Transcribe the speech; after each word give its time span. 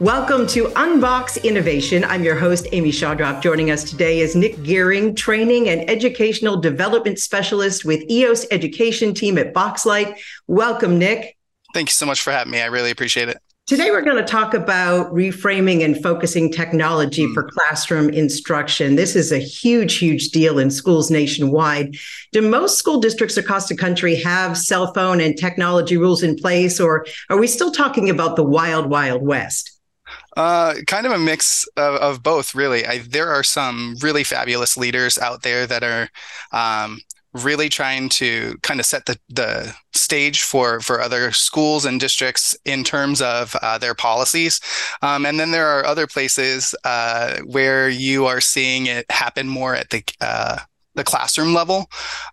Welcome 0.00 0.46
to 0.46 0.64
Unbox 0.68 1.44
Innovation. 1.44 2.04
I'm 2.04 2.24
your 2.24 2.34
host, 2.34 2.66
Amy 2.72 2.90
Chodroff. 2.90 3.42
Joining 3.42 3.70
us 3.70 3.84
today 3.84 4.20
is 4.20 4.34
Nick 4.34 4.62
Gearing, 4.62 5.14
Training 5.14 5.68
and 5.68 5.90
Educational 5.90 6.56
Development 6.56 7.18
Specialist 7.18 7.84
with 7.84 8.10
EOS 8.10 8.46
Education 8.50 9.12
Team 9.12 9.36
at 9.36 9.52
Boxlight. 9.52 10.16
Welcome, 10.46 10.98
Nick. 10.98 11.36
Thank 11.74 11.90
you 11.90 11.92
so 11.92 12.06
much 12.06 12.22
for 12.22 12.30
having 12.30 12.50
me. 12.50 12.62
I 12.62 12.68
really 12.68 12.90
appreciate 12.90 13.28
it. 13.28 13.42
Today, 13.66 13.90
we're 13.90 14.00
going 14.00 14.16
to 14.16 14.24
talk 14.24 14.54
about 14.54 15.12
reframing 15.12 15.84
and 15.84 16.02
focusing 16.02 16.50
technology 16.50 17.26
mm. 17.26 17.34
for 17.34 17.42
classroom 17.42 18.08
instruction. 18.08 18.96
This 18.96 19.14
is 19.14 19.30
a 19.30 19.38
huge, 19.38 19.98
huge 19.98 20.30
deal 20.30 20.58
in 20.58 20.70
schools 20.70 21.10
nationwide. 21.10 21.94
Do 22.32 22.40
most 22.40 22.78
school 22.78 23.00
districts 23.00 23.36
across 23.36 23.68
the 23.68 23.76
country 23.76 24.14
have 24.22 24.56
cell 24.56 24.94
phone 24.94 25.20
and 25.20 25.36
technology 25.36 25.98
rules 25.98 26.22
in 26.22 26.36
place, 26.36 26.80
or 26.80 27.04
are 27.28 27.38
we 27.38 27.46
still 27.46 27.70
talking 27.70 28.08
about 28.08 28.36
the 28.36 28.44
wild, 28.44 28.88
wild 28.88 29.20
west? 29.20 29.76
Uh, 30.36 30.74
kind 30.86 31.06
of 31.06 31.12
a 31.12 31.18
mix 31.18 31.66
of, 31.76 31.94
of 31.96 32.22
both, 32.22 32.54
really. 32.54 32.86
I, 32.86 32.98
there 32.98 33.28
are 33.28 33.42
some 33.42 33.96
really 34.00 34.24
fabulous 34.24 34.76
leaders 34.76 35.18
out 35.18 35.42
there 35.42 35.66
that 35.66 35.82
are 35.82 36.08
um, 36.52 37.00
really 37.32 37.68
trying 37.68 38.08
to 38.08 38.56
kind 38.62 38.80
of 38.80 38.86
set 38.86 39.06
the, 39.06 39.18
the 39.28 39.74
stage 39.92 40.42
for 40.42 40.80
for 40.80 41.00
other 41.00 41.30
schools 41.30 41.84
and 41.84 42.00
districts 42.00 42.56
in 42.64 42.82
terms 42.82 43.22
of 43.22 43.54
uh, 43.62 43.78
their 43.78 43.94
policies 43.94 44.60
um, 45.02 45.24
and 45.24 45.38
then 45.38 45.52
there 45.52 45.68
are 45.68 45.84
other 45.84 46.06
places 46.08 46.74
uh, 46.84 47.36
where 47.44 47.88
you 47.88 48.26
are 48.26 48.40
seeing 48.40 48.86
it 48.86 49.06
happen 49.10 49.46
more 49.46 49.76
at 49.76 49.90
the 49.90 50.02
uh, 50.20 50.58
the 50.96 51.04
classroom 51.04 51.54
level, 51.54 51.88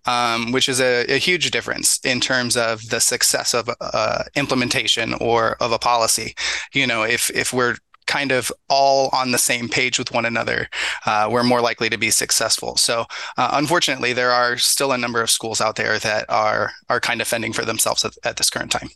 um, 0.05 0.51
which 0.51 0.67
is 0.67 0.81
a, 0.81 1.05
a, 1.05 1.17
huge 1.17 1.51
difference 1.51 1.99
in 2.03 2.19
terms 2.19 2.57
of 2.57 2.89
the 2.89 2.99
success 2.99 3.53
of 3.53 3.69
uh, 3.79 4.23
implementation 4.35 5.13
or 5.21 5.55
of 5.61 5.71
a 5.71 5.79
policy. 5.79 6.33
You 6.73 6.87
know, 6.87 7.03
if 7.03 7.29
if 7.29 7.53
we're 7.53 7.77
kind 8.07 8.31
of 8.31 8.51
all 8.69 9.09
on 9.13 9.31
the 9.31 9.37
same 9.37 9.69
page 9.69 9.99
with 9.99 10.11
one 10.11 10.25
another, 10.25 10.69
uh, 11.05 11.29
we're 11.31 11.43
more 11.43 11.61
likely 11.61 11.89
to 11.89 11.97
be 11.97 12.09
successful. 12.09 12.77
So, 12.77 13.05
uh, 13.37 13.49
unfortunately, 13.53 14.13
there 14.13 14.31
are 14.31 14.57
still 14.57 14.91
a 14.91 14.97
number 14.97 15.21
of 15.21 15.29
schools 15.29 15.61
out 15.61 15.75
there 15.75 15.99
that 15.99 16.25
are 16.29 16.71
are 16.89 16.99
kind 16.99 17.21
of 17.21 17.27
fending 17.27 17.53
for 17.53 17.65
themselves 17.65 18.03
at, 18.03 18.13
at 18.23 18.37
this 18.37 18.49
current 18.49 18.71
time. 18.71 18.89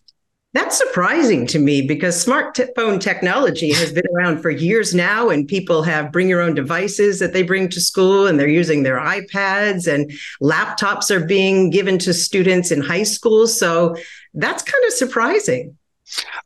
That's 0.54 0.78
surprising 0.78 1.48
to 1.48 1.60
me 1.60 1.82
because 1.82 2.26
smartphone 2.26 3.00
technology 3.00 3.72
has 3.72 3.94
been 3.94 4.04
around 4.14 4.42
for 4.42 4.50
years 4.50 4.94
now, 4.94 5.30
and 5.30 5.48
people 5.48 5.82
have 5.84 6.12
bring 6.12 6.28
your 6.28 6.42
own 6.42 6.56
devices 6.56 7.20
that 7.20 7.32
they 7.32 7.42
bring 7.42 7.70
to 7.70 7.80
school, 7.80 8.28
and 8.28 8.38
they're 8.38 8.50
using 8.50 8.84
their 8.84 9.00
iPads, 9.00 9.88
and 9.88 10.12
laptops 10.42 11.10
are 11.10 11.26
being 11.26 11.70
given 11.70 11.98
to 12.00 12.14
students 12.14 12.70
in 12.70 12.82
high 12.82 13.04
school. 13.04 13.48
So 13.48 13.96
that's 14.34 14.64
kind 14.64 14.84
of 14.86 14.94
surprising. 14.94 15.78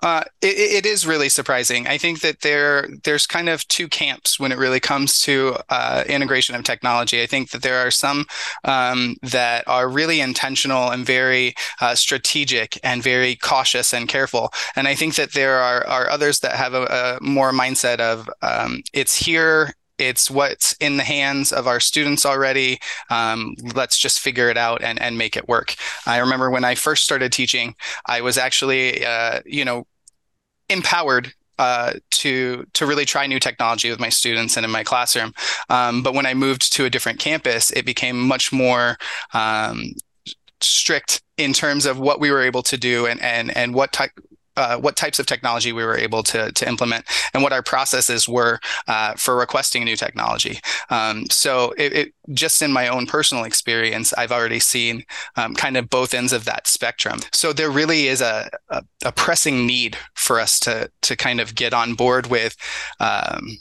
Uh, 0.04 0.24
it, 0.42 0.86
it 0.86 0.86
is 0.86 1.08
really 1.08 1.30
surprising. 1.30 1.88
I 1.88 1.98
think 1.98 2.22
that 2.22 2.42
there 2.42 2.88
there's 3.04 3.28
kind 3.28 3.50
of 3.50 3.68
two 3.68 3.88
camps 3.88 4.40
when 4.40 4.52
it 4.52 4.58
really 4.58 4.80
comes 4.80 5.20
to 5.22 5.58
uh, 5.70 6.04
integration 6.08 6.56
of 6.56 6.64
technology. 6.64 7.22
I 7.22 7.26
think 7.26 7.52
that 7.52 7.62
there 7.62 7.86
are 7.86 7.92
some 7.92 8.26
um, 8.64 9.16
that 9.22 9.68
are 9.68 9.90
really 9.90 10.22
intentional 10.22 10.92
and 10.92 11.06
very 11.06 11.56
uh, 11.82 11.96
strategic 11.96 12.80
and 12.84 13.04
very 13.04 13.36
cautious 13.36 13.94
and 13.94 14.08
careful. 14.08 14.52
And 14.76 14.88
I 14.88 14.96
think 14.96 15.16
that 15.16 15.34
there 15.34 15.58
are 15.58 15.86
are 15.88 16.10
others 16.10 16.40
that 16.42 16.54
have 16.54 16.74
a, 16.74 16.86
a 16.86 17.24
more 17.24 17.52
mindset 17.52 18.00
of 18.00 18.30
um, 18.42 18.84
it's 18.94 19.16
here 19.16 19.74
it's 19.98 20.30
what's 20.30 20.74
in 20.74 20.98
the 20.98 21.04
hands 21.04 21.52
of 21.52 21.68
our 21.68 21.80
students 21.80 22.26
already. 22.26 22.80
Um, 23.10 23.56
let's 23.74 23.98
just 23.98 24.20
figure 24.20 24.50
it 24.50 24.58
out 24.58 24.82
and, 24.84 25.02
and 25.02 25.18
make 25.18 25.38
it 25.38 25.48
work. 25.48 25.76
I 26.06 26.18
remember 26.18 26.50
when 26.50 26.66
I 26.66 26.76
first 26.76 27.04
started 27.04 27.32
teaching, 27.32 27.76
I 28.06 28.22
was 28.22 28.38
actually, 28.38 29.06
uh, 29.06 29.42
you 29.46 29.66
know, 29.66 29.88
empowered 30.70 31.34
uh, 31.58 31.94
to 32.12 32.66
to 32.74 32.86
really 32.86 33.06
try 33.06 33.28
new 33.28 33.40
technology 33.40 33.90
with 33.90 34.00
my 34.00 34.10
students 34.10 34.58
and 34.58 34.66
in 34.66 34.72
my 34.72 34.84
classroom. 34.84 35.34
Um, 35.70 36.04
but 36.04 36.14
when 36.14 36.26
I 36.26 36.34
moved 36.34 36.74
to 36.74 36.86
a 36.86 36.90
different 36.90 37.20
campus, 37.20 37.72
it 37.72 37.86
became 37.86 38.20
much 38.20 38.52
more 38.52 38.98
um, 39.34 39.94
strict 40.60 41.22
in 41.38 41.54
terms 41.54 41.86
of 41.86 42.00
what 42.00 42.20
we 42.20 42.32
were 42.32 42.42
able 42.42 42.64
to 42.64 42.78
do 42.78 43.06
and 43.06 43.22
and 43.22 43.56
and 43.56 43.74
what 43.74 43.94
type 43.94 44.12
uh, 44.58 44.78
what 44.78 44.96
types 44.96 45.20
of 45.20 45.26
technology 45.26 45.72
we 45.72 45.84
were 45.84 45.98
able 45.98 46.24
to, 46.24 46.52
to 46.52 46.68
implement 46.68 47.06
and 47.34 47.44
what 47.44 47.54
our 47.54 47.64
processes 47.64 48.28
were 48.28 48.60
uh, 48.88 49.14
for 49.16 49.36
requesting 49.36 49.84
new 49.84 49.96
technology. 49.96 50.60
Um, 50.90 51.26
so 51.30 51.74
it, 51.78 51.94
it, 51.94 52.14
just 52.34 52.62
in 52.62 52.72
my 52.72 52.88
own 52.88 53.06
personal 53.06 53.44
experience, 53.44 54.14
I've 54.14 54.32
already 54.32 54.60
seen 54.60 55.04
um, 55.36 55.56
kind 55.56 55.78
of 55.78 55.90
both 55.90 56.14
ends 56.14 56.34
of 56.34 56.46
that 56.46 56.68
spectrum. 56.68 57.20
So 57.32 57.54
there 57.54 57.70
really 57.70 58.08
is 58.08 58.22
a, 58.22 58.50
a, 58.70 58.84
a, 59.04 59.12
pressing 59.12 59.66
need 59.66 59.98
for 60.14 60.40
us 60.40 60.60
to 60.62 60.92
to 61.02 61.16
kind 61.16 61.40
of 61.40 61.56
get 61.56 61.74
on 61.74 61.94
board 61.94 62.28
with. 62.28 62.56
Um, 63.00 63.58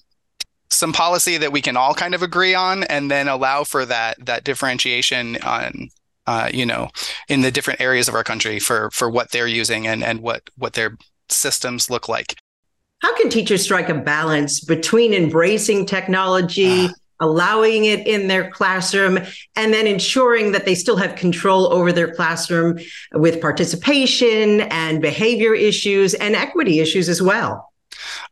some 0.71 0.93
policy 0.93 1.37
that 1.39 1.53
we 1.53 1.61
can 1.61 1.77
all 1.77 1.95
kind 1.95 2.15
of 2.15 2.23
agree 2.23 2.55
on 2.55 2.83
and 2.85 3.09
then 3.09 3.29
allow 3.29 3.63
for 3.63 3.87
that 3.87 4.17
that 4.27 4.43
differentiation 4.43 5.37
on 5.43 5.89
uh, 6.27 6.51
you 6.53 6.67
know, 6.67 6.89
in 7.29 7.43
the 7.43 7.51
different 7.51 7.81
areas 7.81 8.09
of 8.09 8.15
our 8.15 8.25
country 8.25 8.59
for 8.59 8.91
for 8.91 9.11
what 9.11 9.31
they're 9.31 9.47
using 9.47 9.87
and 9.87 10.03
and 10.03 10.21
what 10.21 10.49
what 10.57 10.75
their 10.75 10.97
systems 11.29 11.91
look 11.91 12.09
like. 12.09 12.37
How 13.01 13.15
can 13.17 13.29
teachers 13.29 13.63
strike 13.63 13.89
a 13.89 13.95
balance 13.95 14.61
between 14.61 15.13
embracing 15.13 15.85
technology, 15.85 16.87
uh, 16.87 16.89
allowing 17.21 17.85
it 17.85 18.07
in 18.07 18.29
their 18.29 18.51
classroom, 18.51 19.19
and 19.57 19.75
then 19.75 19.87
ensuring 19.87 20.53
that 20.53 20.65
they 20.65 20.75
still 20.75 20.97
have 20.97 21.15
control 21.15 21.71
over 21.73 21.93
their 21.93 22.15
classroom 22.15 22.79
with 23.13 23.43
participation 23.43 24.63
and 24.63 25.03
behavior 25.03 25.55
issues 25.55 26.15
and 26.15 26.35
equity 26.35 26.81
issues 26.81 27.09
as 27.09 27.21
well? 27.21 27.71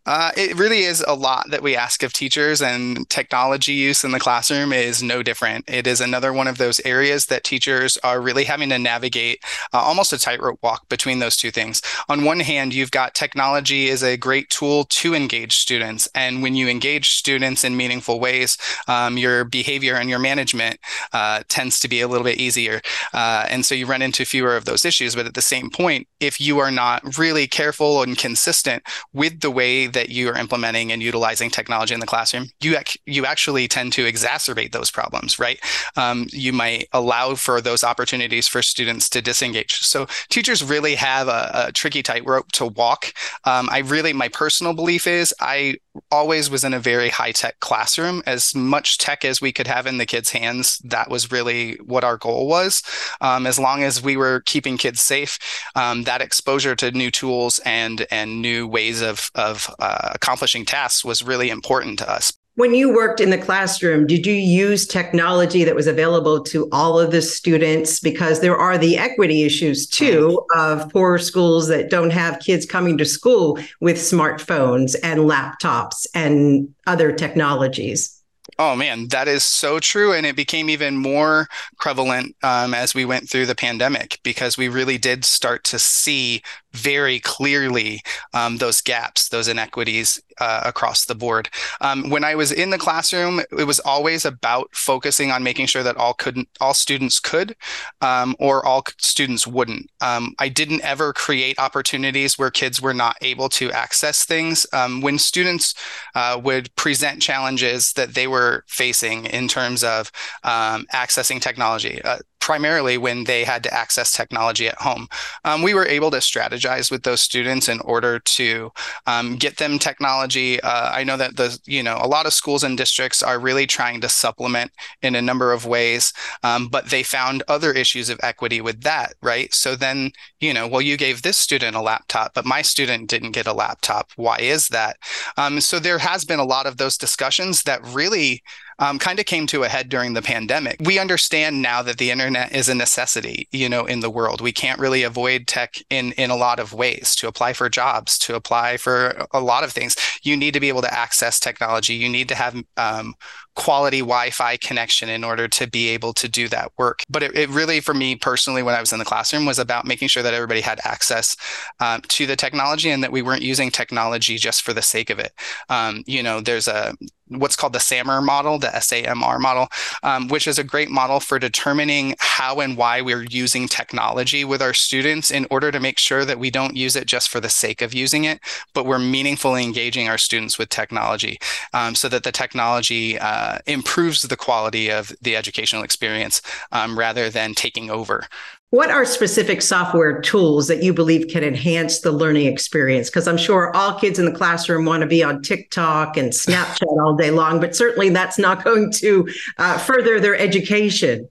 Uh, 0.04 0.32
it 0.36 0.58
really 0.58 0.80
is 0.80 1.04
a 1.06 1.14
lot 1.14 1.48
that 1.50 1.62
we 1.62 1.76
ask 1.76 2.02
of 2.02 2.12
teachers, 2.12 2.60
and 2.60 3.08
technology 3.08 3.72
use 3.72 4.02
in 4.02 4.10
the 4.10 4.18
classroom 4.18 4.72
is 4.72 5.02
no 5.02 5.22
different. 5.22 5.64
It 5.68 5.86
is 5.86 6.00
another 6.00 6.32
one 6.32 6.48
of 6.48 6.58
those 6.58 6.80
areas 6.84 7.26
that 7.26 7.44
teachers 7.44 7.96
are 7.98 8.20
really 8.20 8.44
having 8.44 8.70
to 8.70 8.78
navigate 8.78 9.44
uh, 9.72 9.78
almost 9.78 10.12
a 10.12 10.18
tightrope 10.18 10.58
walk 10.60 10.88
between 10.88 11.20
those 11.20 11.36
two 11.36 11.52
things. 11.52 11.82
On 12.08 12.24
one 12.24 12.40
hand, 12.40 12.74
you've 12.74 12.90
got 12.90 13.14
technology 13.14 13.86
is 13.86 14.02
a 14.02 14.16
great 14.16 14.50
tool 14.50 14.84
to 14.86 15.14
engage 15.14 15.56
students, 15.56 16.08
and 16.16 16.42
when 16.42 16.56
you 16.56 16.66
engage 16.68 17.10
students 17.10 17.62
in 17.62 17.76
meaningful 17.76 18.18
ways, 18.18 18.58
um, 18.88 19.16
your 19.16 19.44
behavior 19.44 19.94
and 19.94 20.10
your 20.10 20.18
management 20.18 20.80
uh, 21.12 21.42
tends 21.48 21.78
to 21.78 21.88
be 21.88 22.00
a 22.00 22.08
little 22.08 22.24
bit 22.24 22.38
easier, 22.38 22.80
uh, 23.14 23.46
and 23.48 23.64
so 23.64 23.74
you 23.74 23.86
run 23.86 24.02
into 24.02 24.24
fewer 24.24 24.56
of 24.56 24.64
those 24.64 24.84
issues. 24.84 25.14
But 25.14 25.26
at 25.26 25.34
the 25.34 25.42
same 25.42 25.70
point, 25.70 26.08
if 26.18 26.40
you 26.40 26.58
are 26.58 26.72
not 26.72 27.18
really 27.18 27.46
careful 27.46 28.02
and 28.02 28.18
consistent 28.18 28.82
with 29.12 29.40
the 29.40 29.50
way 29.50 29.91
that 29.92 30.08
you 30.08 30.28
are 30.28 30.36
implementing 30.36 30.92
and 30.92 31.02
utilizing 31.02 31.50
technology 31.50 31.94
in 31.94 32.00
the 32.00 32.06
classroom, 32.06 32.46
you 32.60 32.76
ac- 32.76 33.00
you 33.06 33.26
actually 33.26 33.68
tend 33.68 33.92
to 33.94 34.04
exacerbate 34.04 34.72
those 34.72 34.90
problems, 34.90 35.38
right? 35.38 35.60
Um, 35.96 36.26
you 36.30 36.52
might 36.52 36.88
allow 36.92 37.34
for 37.34 37.60
those 37.60 37.84
opportunities 37.84 38.48
for 38.48 38.62
students 38.62 39.08
to 39.10 39.22
disengage. 39.22 39.80
So 39.80 40.06
teachers 40.28 40.62
really 40.62 40.94
have 40.94 41.28
a, 41.28 41.50
a 41.66 41.72
tricky 41.72 42.02
tightrope 42.02 42.52
to 42.52 42.66
walk. 42.66 43.12
Um, 43.44 43.68
I 43.70 43.78
really, 43.78 44.12
my 44.12 44.28
personal 44.28 44.74
belief 44.74 45.06
is 45.06 45.34
I 45.40 45.76
always 46.10 46.50
was 46.50 46.64
in 46.64 46.74
a 46.74 46.80
very 46.80 47.08
high 47.08 47.32
tech 47.32 47.60
classroom. 47.60 48.22
As 48.26 48.54
much 48.54 48.98
tech 48.98 49.24
as 49.24 49.40
we 49.40 49.52
could 49.52 49.66
have 49.66 49.86
in 49.86 49.98
the 49.98 50.06
kids' 50.06 50.30
hands, 50.30 50.78
that 50.84 51.10
was 51.10 51.32
really 51.32 51.74
what 51.84 52.04
our 52.04 52.16
goal 52.16 52.48
was. 52.48 52.82
Um, 53.20 53.46
as 53.46 53.58
long 53.58 53.82
as 53.82 54.02
we 54.02 54.16
were 54.16 54.40
keeping 54.46 54.78
kids 54.78 55.00
safe, 55.00 55.38
um, 55.74 56.04
that 56.04 56.22
exposure 56.22 56.76
to 56.76 56.90
new 56.90 57.10
tools 57.10 57.60
and 57.64 58.06
and 58.10 58.40
new 58.42 58.66
ways 58.66 59.02
of 59.02 59.30
of 59.34 59.74
uh, 59.78 60.10
accomplishing 60.14 60.64
tasks 60.64 61.04
was 61.04 61.22
really 61.22 61.50
important 61.50 61.98
to 61.98 62.10
us. 62.10 62.32
When 62.54 62.74
you 62.74 62.92
worked 62.92 63.20
in 63.20 63.30
the 63.30 63.38
classroom, 63.38 64.06
did 64.06 64.26
you 64.26 64.34
use 64.34 64.86
technology 64.86 65.64
that 65.64 65.74
was 65.74 65.86
available 65.86 66.42
to 66.44 66.68
all 66.70 67.00
of 67.00 67.10
the 67.10 67.22
students? 67.22 67.98
Because 67.98 68.40
there 68.40 68.58
are 68.58 68.76
the 68.76 68.98
equity 68.98 69.44
issues 69.44 69.86
too 69.86 70.38
of 70.54 70.92
poor 70.92 71.16
schools 71.16 71.68
that 71.68 71.88
don't 71.88 72.10
have 72.10 72.40
kids 72.40 72.66
coming 72.66 72.98
to 72.98 73.06
school 73.06 73.58
with 73.80 73.96
smartphones 73.96 74.94
and 75.02 75.20
laptops 75.20 76.06
and 76.14 76.68
other 76.86 77.10
technologies. 77.10 78.22
Oh 78.58 78.76
man, 78.76 79.08
that 79.08 79.28
is 79.28 79.44
so 79.44 79.80
true. 79.80 80.12
And 80.12 80.26
it 80.26 80.36
became 80.36 80.68
even 80.68 80.96
more 80.98 81.48
prevalent 81.78 82.36
um, 82.42 82.74
as 82.74 82.94
we 82.94 83.06
went 83.06 83.30
through 83.30 83.46
the 83.46 83.54
pandemic 83.54 84.20
because 84.24 84.58
we 84.58 84.68
really 84.68 84.98
did 84.98 85.24
start 85.24 85.64
to 85.64 85.78
see 85.78 86.42
very 86.72 87.20
clearly 87.20 88.02
um, 88.34 88.58
those 88.58 88.80
gaps, 88.80 89.28
those 89.28 89.48
inequities 89.48 90.20
uh, 90.40 90.62
across 90.64 91.04
the 91.04 91.14
board. 91.14 91.48
Um, 91.80 92.10
when 92.10 92.24
I 92.24 92.34
was 92.34 92.52
in 92.52 92.70
the 92.70 92.78
classroom, 92.78 93.40
it 93.56 93.66
was 93.66 93.80
always 93.80 94.24
about 94.24 94.74
focusing 94.74 95.30
on 95.30 95.42
making 95.42 95.66
sure 95.66 95.82
that 95.82 95.96
all 95.96 96.14
couldn't, 96.14 96.48
all 96.60 96.74
students 96.74 97.20
could, 97.20 97.54
um, 98.00 98.34
or 98.38 98.64
all 98.64 98.84
students 98.98 99.46
wouldn't. 99.46 99.90
Um, 100.00 100.34
I 100.38 100.48
didn't 100.48 100.82
ever 100.82 101.12
create 101.12 101.58
opportunities 101.58 102.38
where 102.38 102.50
kids 102.50 102.80
were 102.80 102.94
not 102.94 103.16
able 103.20 103.48
to 103.50 103.70
access 103.72 104.24
things. 104.24 104.66
Um, 104.72 105.00
when 105.00 105.18
students 105.18 105.74
uh, 106.14 106.40
would 106.42 106.74
present 106.76 107.22
challenges 107.22 107.92
that 107.92 108.14
they 108.14 108.26
were 108.26 108.64
facing 108.66 109.26
in 109.26 109.48
terms 109.48 109.84
of 109.84 110.10
um, 110.44 110.86
accessing 110.92 111.40
technology, 111.40 112.00
uh, 112.02 112.18
primarily 112.42 112.98
when 112.98 113.22
they 113.22 113.44
had 113.44 113.62
to 113.62 113.72
access 113.72 114.10
technology 114.10 114.66
at 114.66 114.74
home. 114.74 115.06
Um, 115.44 115.62
we 115.62 115.74
were 115.74 115.86
able 115.86 116.10
to 116.10 116.16
strategize 116.16 116.90
with 116.90 117.04
those 117.04 117.20
students 117.20 117.68
in 117.68 117.78
order 117.82 118.18
to 118.18 118.72
um, 119.06 119.36
get 119.36 119.58
them 119.58 119.78
technology. 119.78 120.60
Uh, 120.60 120.90
I 120.92 121.04
know 121.04 121.16
that 121.16 121.36
the 121.36 121.56
you 121.66 121.84
know 121.84 121.98
a 122.02 122.08
lot 122.08 122.26
of 122.26 122.32
schools 122.32 122.64
and 122.64 122.76
districts 122.76 123.22
are 123.22 123.38
really 123.38 123.64
trying 123.64 124.00
to 124.00 124.08
supplement 124.08 124.72
in 125.02 125.14
a 125.14 125.22
number 125.22 125.52
of 125.52 125.66
ways, 125.66 126.12
um, 126.42 126.66
but 126.66 126.90
they 126.90 127.04
found 127.04 127.44
other 127.46 127.70
issues 127.72 128.10
of 128.10 128.18
equity 128.24 128.60
with 128.60 128.82
that, 128.82 129.14
right? 129.22 129.54
So 129.54 129.76
then 129.76 130.10
you 130.40 130.52
know, 130.52 130.66
well, 130.66 130.82
you 130.82 130.96
gave 130.96 131.22
this 131.22 131.38
student 131.38 131.76
a 131.76 131.80
laptop, 131.80 132.34
but 132.34 132.44
my 132.44 132.60
student 132.60 133.08
didn't 133.08 133.30
get 133.30 133.46
a 133.46 133.52
laptop. 133.52 134.10
Why 134.16 134.38
is 134.38 134.66
that? 134.68 134.96
Um, 135.36 135.60
so 135.60 135.78
there 135.78 135.98
has 135.98 136.24
been 136.24 136.40
a 136.40 136.44
lot 136.44 136.66
of 136.66 136.76
those 136.76 136.98
discussions 136.98 137.62
that 137.62 137.86
really 137.86 138.42
um, 138.78 138.98
kind 138.98 139.18
of 139.18 139.26
came 139.26 139.46
to 139.48 139.64
a 139.64 139.68
head 139.68 139.88
during 139.88 140.14
the 140.14 140.22
pandemic. 140.22 140.76
We 140.84 140.98
understand 140.98 141.62
now 141.62 141.82
that 141.82 141.98
the 141.98 142.10
internet 142.10 142.52
is 142.52 142.68
a 142.68 142.74
necessity, 142.74 143.48
you 143.52 143.68
know, 143.68 143.86
in 143.86 144.00
the 144.00 144.10
world. 144.10 144.40
We 144.40 144.52
can't 144.52 144.80
really 144.80 145.02
avoid 145.02 145.46
tech 145.46 145.76
in 145.90 146.12
in 146.12 146.30
a 146.30 146.36
lot 146.36 146.58
of 146.58 146.72
ways. 146.72 147.14
To 147.16 147.28
apply 147.28 147.52
for 147.52 147.68
jobs, 147.68 148.18
to 148.20 148.34
apply 148.34 148.76
for 148.76 149.26
a 149.32 149.40
lot 149.40 149.64
of 149.64 149.72
things, 149.72 149.96
you 150.22 150.36
need 150.36 150.54
to 150.54 150.60
be 150.60 150.68
able 150.68 150.82
to 150.82 150.92
access 150.92 151.38
technology. 151.38 151.94
You 151.94 152.08
need 152.08 152.28
to 152.28 152.34
have 152.34 152.62
um, 152.76 153.14
quality 153.54 154.00
Wi-Fi 154.00 154.56
connection 154.58 155.08
in 155.08 155.24
order 155.24 155.48
to 155.48 155.66
be 155.66 155.88
able 155.88 156.12
to 156.14 156.28
do 156.28 156.48
that 156.48 156.72
work. 156.78 157.02
But 157.08 157.22
it, 157.22 157.36
it, 157.36 157.48
really, 157.50 157.80
for 157.80 157.94
me 157.94 158.16
personally, 158.16 158.62
when 158.62 158.74
I 158.74 158.80
was 158.80 158.92
in 158.92 158.98
the 158.98 159.04
classroom, 159.04 159.46
was 159.46 159.58
about 159.58 159.86
making 159.86 160.08
sure 160.08 160.22
that 160.22 160.34
everybody 160.34 160.60
had 160.60 160.80
access 160.84 161.36
um, 161.80 162.00
to 162.08 162.26
the 162.26 162.36
technology 162.36 162.90
and 162.90 163.02
that 163.02 163.12
we 163.12 163.22
weren't 163.22 163.42
using 163.42 163.70
technology 163.70 164.36
just 164.36 164.62
for 164.62 164.72
the 164.72 164.82
sake 164.82 165.10
of 165.10 165.18
it. 165.18 165.32
Um, 165.68 166.02
you 166.06 166.22
know, 166.22 166.40
there's 166.40 166.68
a 166.68 166.94
what's 167.38 167.56
called 167.56 167.72
the 167.72 167.78
SAMR 167.78 168.22
model, 168.22 168.58
the 168.58 168.68
SAMR 168.68 169.40
model, 169.40 169.68
um, 170.02 170.28
which 170.28 170.46
is 170.46 170.58
a 170.58 170.64
great 170.64 170.90
model 170.90 171.20
for 171.20 171.38
determining 171.38 172.14
how 172.18 172.60
and 172.60 172.76
why 172.76 173.00
we're 173.00 173.24
using 173.24 173.68
technology 173.68 174.44
with 174.44 174.60
our 174.60 174.74
students 174.74 175.30
in 175.30 175.46
order 175.50 175.70
to 175.70 175.80
make 175.80 175.98
sure 175.98 176.24
that 176.24 176.38
we 176.38 176.50
don't 176.50 176.76
use 176.76 176.96
it 176.96 177.06
just 177.06 177.28
for 177.28 177.40
the 177.40 177.48
sake 177.48 177.82
of 177.82 177.94
using 177.94 178.24
it, 178.24 178.40
but 178.74 178.86
we're 178.86 178.98
meaningfully 178.98 179.62
engaging 179.62 180.08
our 180.08 180.18
students 180.18 180.58
with 180.58 180.68
technology 180.68 181.38
um, 181.72 181.94
so 181.94 182.08
that 182.08 182.22
the 182.22 182.32
technology 182.32 183.18
uh, 183.18 183.41
improves 183.66 184.22
the 184.22 184.36
quality 184.36 184.90
of 184.90 185.12
the 185.20 185.36
educational 185.36 185.82
experience 185.82 186.42
um, 186.72 186.98
rather 186.98 187.30
than 187.30 187.54
taking 187.54 187.90
over 187.90 188.26
what 188.72 188.90
are 188.90 189.04
specific 189.04 189.60
software 189.60 190.22
tools 190.22 190.66
that 190.66 190.82
you 190.82 190.94
believe 190.94 191.28
can 191.28 191.44
enhance 191.44 192.00
the 192.00 192.10
learning 192.10 192.46
experience? 192.46 193.10
Because 193.10 193.28
I'm 193.28 193.36
sure 193.36 193.70
all 193.76 193.98
kids 193.98 194.18
in 194.18 194.24
the 194.24 194.32
classroom 194.32 194.86
want 194.86 195.02
to 195.02 195.06
be 195.06 195.22
on 195.22 195.42
TikTok 195.42 196.16
and 196.16 196.32
Snapchat 196.32 196.86
all 197.04 197.14
day 197.14 197.30
long, 197.30 197.60
but 197.60 197.76
certainly 197.76 198.08
that's 198.08 198.38
not 198.38 198.64
going 198.64 198.90
to 198.92 199.28
uh, 199.58 199.76
further 199.76 200.18
their 200.18 200.38
education. 200.38 201.28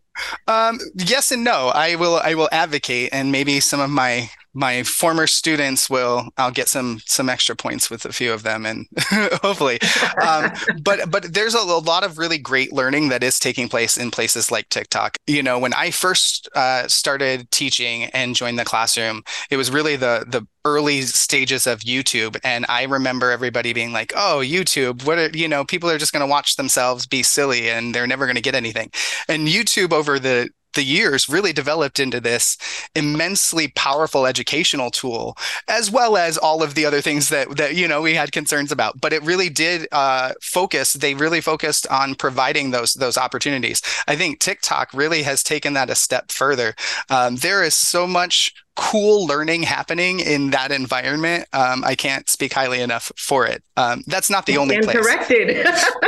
Um, 0.47 0.79
yes 0.95 1.31
and 1.31 1.43
no. 1.43 1.71
I 1.73 1.95
will. 1.95 2.15
I 2.23 2.33
will 2.35 2.49
advocate, 2.51 3.09
and 3.11 3.31
maybe 3.31 3.59
some 3.59 3.79
of 3.79 3.89
my 3.89 4.29
my 4.53 4.83
former 4.83 5.27
students 5.27 5.89
will 5.89 6.29
I'll 6.37 6.51
get 6.51 6.67
some 6.67 6.99
some 7.05 7.29
extra 7.29 7.55
points 7.55 7.89
with 7.89 8.05
a 8.05 8.11
few 8.11 8.33
of 8.33 8.43
them 8.43 8.65
and 8.65 8.85
hopefully 9.41 9.79
um, 10.21 10.51
but 10.83 11.09
but 11.09 11.33
there's 11.33 11.53
a, 11.53 11.61
lot 11.61 12.03
of 12.03 12.17
really 12.17 12.37
great 12.37 12.73
learning 12.73 13.09
that 13.09 13.23
is 13.23 13.39
taking 13.39 13.69
place 13.69 13.97
in 13.97 14.11
places 14.11 14.51
like 14.51 14.67
TikTok 14.69 15.17
you 15.25 15.41
know 15.41 15.57
when 15.57 15.73
I 15.73 15.91
first 15.91 16.49
uh, 16.53 16.87
started 16.87 17.49
teaching 17.51 18.05
and 18.05 18.35
joined 18.35 18.59
the 18.59 18.65
classroom 18.65 19.23
it 19.49 19.57
was 19.57 19.71
really 19.71 19.95
the 19.95 20.25
the 20.27 20.45
early 20.65 21.01
stages 21.01 21.67
of 21.67 21.79
YouTube 21.79 22.39
and 22.43 22.65
I 22.69 22.83
remember 22.83 23.31
everybody 23.31 23.73
being 23.73 23.91
like 23.91 24.13
oh 24.15 24.41
YouTube 24.43 25.05
what 25.05 25.17
are, 25.17 25.29
you 25.29 25.47
know 25.47 25.65
people 25.65 25.89
are 25.89 25.97
just 25.97 26.13
going 26.13 26.21
to 26.21 26.29
watch 26.29 26.55
themselves 26.55 27.07
be 27.07 27.23
silly 27.23 27.69
and 27.69 27.93
they're 27.93 28.07
never 28.07 28.25
going 28.25 28.35
to 28.35 28.41
get 28.41 28.55
anything. 28.55 28.91
And 29.27 29.47
YouTube 29.47 29.93
over 29.93 30.19
the 30.19 30.49
the 30.73 30.83
years 30.83 31.27
really 31.27 31.53
developed 31.53 31.99
into 31.99 32.19
this 32.19 32.57
immensely 32.95 33.69
powerful 33.75 34.25
educational 34.25 34.89
tool 34.89 35.37
as 35.67 35.91
well 35.91 36.17
as 36.17 36.37
all 36.37 36.63
of 36.63 36.75
the 36.75 36.85
other 36.85 37.01
things 37.01 37.29
that 37.29 37.57
that 37.57 37.75
you 37.75 37.87
know 37.87 38.01
we 38.01 38.13
had 38.13 38.31
concerns 38.31 38.71
about. 38.71 38.99
But 39.01 39.13
it 39.13 39.23
really 39.23 39.49
did 39.49 39.87
uh, 39.91 40.33
focus 40.41 40.93
they 40.93 41.13
really 41.13 41.41
focused 41.41 41.87
on 41.87 42.15
providing 42.15 42.71
those 42.71 42.93
those 42.93 43.17
opportunities. 43.17 43.81
I 44.07 44.15
think 44.15 44.39
tiktok 44.39 44.93
really 44.93 45.23
has 45.23 45.43
taken 45.43 45.73
that 45.73 45.89
a 45.89 45.95
step 45.95 46.31
further. 46.31 46.75
Um, 47.09 47.37
there 47.37 47.63
is 47.63 47.75
so 47.75 48.07
much 48.07 48.53
cool 48.75 49.25
learning 49.27 49.63
happening 49.63 50.19
in 50.19 50.51
that 50.51 50.71
environment. 50.71 51.45
Um, 51.53 51.83
I 51.83 51.95
can't 51.95 52.29
speak 52.29 52.53
highly 52.53 52.81
enough 52.81 53.11
for 53.17 53.45
it. 53.45 53.63
Um, 53.77 54.03
that's 54.07 54.29
not 54.29 54.45
the 54.45 54.57
only 54.57 54.79
place. 54.79 54.97
Corrected. 54.97 55.47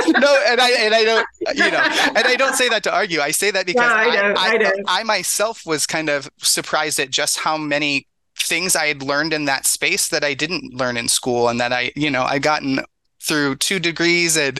no, 0.07 0.43
and 0.47 0.61
I 0.61 0.71
and 0.79 0.93
I 0.93 1.03
don't, 1.03 1.27
you 1.55 1.71
know, 1.71 1.77
and 2.15 2.27
I 2.27 2.35
don't 2.37 2.55
say 2.55 2.69
that 2.69 2.83
to 2.83 2.93
argue. 2.93 3.19
I 3.19 3.31
say 3.31 3.51
that 3.51 3.65
because 3.65 3.83
I, 3.83 4.05
know, 4.05 4.33
I, 4.37 4.47
I, 4.47 4.57
know. 4.57 4.71
I, 4.87 5.01
I 5.01 5.03
myself 5.03 5.65
was 5.65 5.85
kind 5.85 6.09
of 6.09 6.29
surprised 6.37 6.99
at 6.99 7.09
just 7.09 7.39
how 7.39 7.57
many 7.57 8.07
things 8.37 8.75
I 8.75 8.87
had 8.87 9.03
learned 9.03 9.33
in 9.33 9.45
that 9.45 9.65
space 9.65 10.07
that 10.09 10.23
I 10.23 10.33
didn't 10.33 10.73
learn 10.73 10.97
in 10.97 11.07
school, 11.07 11.49
and 11.49 11.59
that 11.59 11.73
I, 11.73 11.91
you 11.95 12.09
know, 12.09 12.23
I 12.23 12.39
gotten 12.39 12.79
through 13.21 13.55
two 13.55 13.79
degrees 13.79 14.35
and 14.37 14.59